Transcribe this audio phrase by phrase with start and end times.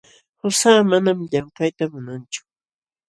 [0.39, 2.41] Qusaa manam llamkayta munanchu.